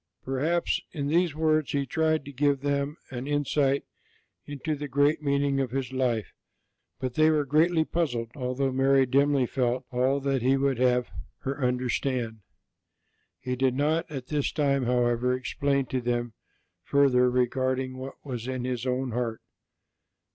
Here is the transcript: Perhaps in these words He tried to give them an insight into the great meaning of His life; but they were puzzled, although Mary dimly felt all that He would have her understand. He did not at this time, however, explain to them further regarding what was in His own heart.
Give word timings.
Perhaps 0.25 0.81
in 0.93 1.09
these 1.09 1.35
words 1.35 1.73
He 1.73 1.85
tried 1.85 2.25
to 2.25 2.31
give 2.31 2.61
them 2.61 2.97
an 3.11 3.27
insight 3.27 3.83
into 4.47 4.73
the 4.73 4.87
great 4.87 5.21
meaning 5.21 5.59
of 5.59 5.69
His 5.69 5.91
life; 5.93 6.33
but 6.99 7.13
they 7.13 7.29
were 7.29 7.45
puzzled, 7.85 8.31
although 8.35 8.71
Mary 8.71 9.05
dimly 9.05 9.45
felt 9.45 9.85
all 9.91 10.19
that 10.21 10.41
He 10.41 10.57
would 10.57 10.79
have 10.79 11.11
her 11.41 11.63
understand. 11.63 12.39
He 13.39 13.55
did 13.55 13.75
not 13.75 14.09
at 14.09 14.25
this 14.25 14.51
time, 14.51 14.85
however, 14.85 15.35
explain 15.35 15.85
to 15.91 16.01
them 16.01 16.33
further 16.83 17.29
regarding 17.29 17.95
what 17.97 18.15
was 18.25 18.47
in 18.47 18.65
His 18.65 18.87
own 18.87 19.11
heart. 19.11 19.43